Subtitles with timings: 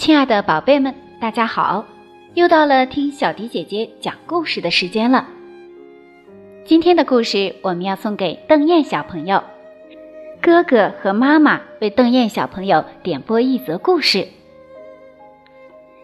[0.00, 1.84] 亲爱的宝贝们，大家好！
[2.32, 5.28] 又到了听小迪姐姐讲故事的时间了。
[6.64, 9.44] 今天的故事我们要送给邓燕小朋友，
[10.40, 14.26] 哥哥和妈妈为邓燕小朋友点播一则故事。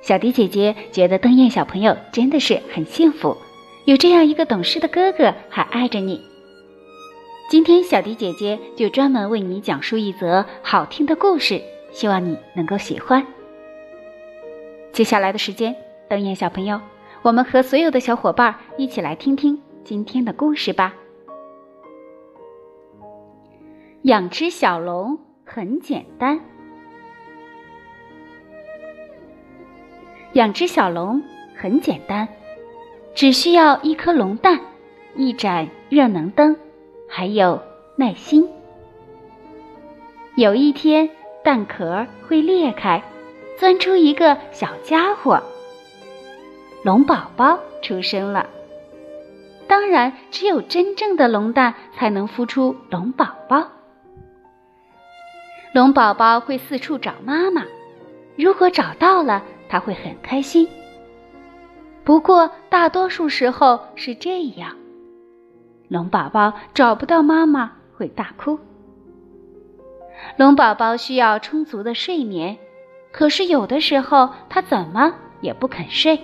[0.03, 3.39] 小迪姐姐觉得邓燕小朋友真的是很幸福，
[3.87, 6.21] 有这样一个懂事的哥哥还爱着你。
[7.49, 13.27] 今天小迪姐姐就专门为你讲述一则好听的故事，希望你能够喜欢。
[14.97, 15.77] 接下来的时间，
[16.09, 16.81] 邓燕小朋友，
[17.21, 20.95] 我们和所有的小伙伴一起来听听今天的故事吧。
[24.05, 26.41] 养只小龙很简单，
[30.33, 31.23] 养只小龙
[31.55, 32.27] 很简单，
[33.15, 34.59] 只需要一颗龙蛋，
[35.15, 36.57] 一盏热能灯，
[37.07, 37.61] 还有
[37.97, 38.49] 耐心。
[40.37, 41.11] 有一天，
[41.45, 43.03] 蛋壳会裂开。
[43.59, 45.43] 钻出一个小家伙，
[46.83, 48.47] 龙宝宝出生了。
[49.67, 53.69] 当然，只有真正的龙蛋才能孵出龙宝宝。
[55.73, 57.65] 龙宝宝会四处找妈妈，
[58.37, 60.69] 如果找到了，他会很开心。
[62.05, 64.77] 不过，大多数时候是这样：
[65.89, 68.59] 龙宝宝找不到妈妈，会大哭。
[70.37, 72.59] 龙宝宝需要充足的睡眠。
[73.17, 76.21] 可是有的时候，它怎么也不肯睡。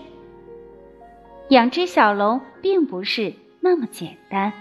[1.49, 4.53] 养只小龙并不是那么简单。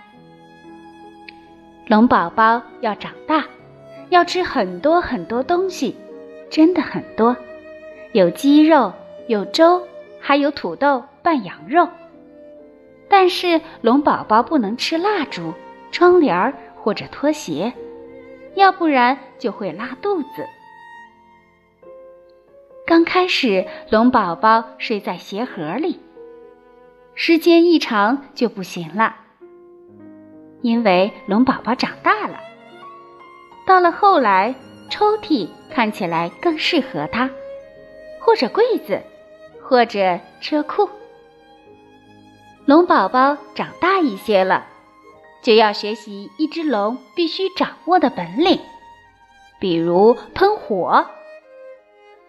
[1.87, 3.43] 龙宝宝要长大，
[4.07, 5.93] 要吃很多很多东西，
[6.49, 7.35] 真的很多，
[8.13, 8.93] 有鸡肉，
[9.27, 9.85] 有粥，
[10.21, 11.85] 还有土豆拌羊肉。
[13.09, 15.53] 但是龙宝宝不能吃蜡烛、
[15.91, 17.73] 窗帘或者拖鞋，
[18.55, 20.47] 要不然就会拉肚子。
[22.91, 25.97] 刚开始，龙宝宝睡在鞋盒里，
[27.15, 29.15] 时间一长就不行了，
[30.61, 32.37] 因为龙宝宝长大了。
[33.65, 34.53] 到了后来，
[34.89, 37.29] 抽屉看起来更适合它，
[38.19, 39.01] 或者柜子，
[39.63, 40.89] 或者车库。
[42.65, 44.65] 龙宝宝长大一些了，
[45.41, 48.59] 就要学习一只龙必须掌握的本领，
[49.61, 51.05] 比如喷火。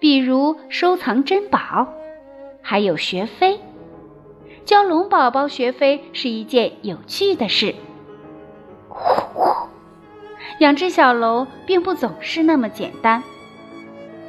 [0.03, 1.87] 比如收藏珍宝，
[2.61, 3.61] 还有学飞。
[4.65, 7.77] 教龙宝宝学飞是一件有趣的事。
[8.89, 8.99] 呼
[9.33, 9.69] 呼，
[10.59, 13.23] 养只小龙并不总是那么简单，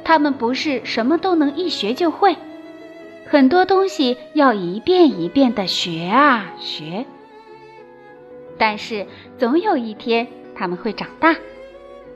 [0.04, 2.36] 它们不是什么都能一学就会，
[3.26, 7.04] 很多东西要一遍一遍的学啊学。
[8.56, 9.04] 但是
[9.36, 11.34] 总有一天他们会长大，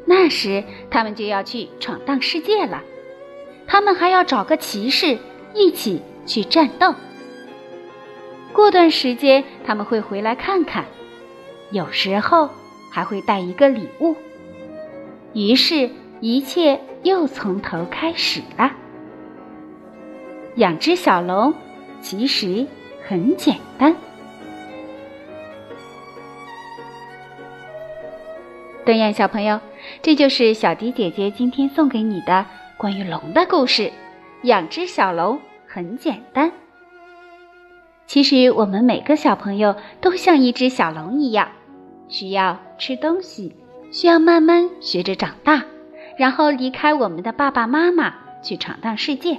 [0.04, 2.84] 那时他们就要去闯荡世界了。
[3.68, 5.18] 他们还要找个骑士
[5.54, 6.94] 一起去战斗。
[8.52, 10.86] 过段时间他们会回来看看，
[11.70, 12.50] 有时候
[12.90, 14.16] 还会带一个礼物。
[15.34, 15.90] 于是，
[16.20, 18.72] 一切又从头开始了。
[20.56, 21.54] 养只小龙
[22.00, 22.66] 其实
[23.06, 23.94] 很简单。
[28.84, 29.60] 邓燕小朋友，
[30.00, 32.46] 这就是小迪姐姐今天送给你的。
[32.78, 33.92] 关于龙的故事，
[34.44, 36.52] 养只小龙很简单。
[38.06, 41.48] 其实我们每个小朋友都像一只小龙一样，
[42.06, 43.52] 需要吃东西，
[43.90, 45.64] 需要慢慢学着长大，
[46.16, 49.38] 然后离开我们的爸爸妈妈去闯荡世界。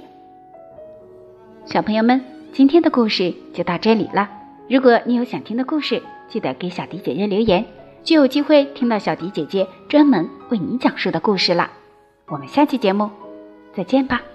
[1.64, 4.28] 小朋友们，今天的故事就到这里了。
[4.68, 7.64] 如果你有想听的故事，记得给小迪姐姐留言，
[8.04, 11.70] 就有机会听到小迪姐姐专门为你讲述的故事了。
[12.26, 13.10] 我们下期节目。
[13.74, 14.29] 再见吧。